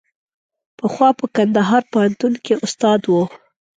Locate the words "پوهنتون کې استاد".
1.91-3.01